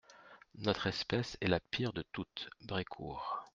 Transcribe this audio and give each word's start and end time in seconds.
Notre 0.55 0.87
espèce 0.87 1.37
est 1.41 1.47
la 1.47 1.59
pire 1.59 1.93
de 1.93 2.01
toutes, 2.11 2.49
Brécourt! 2.61 3.45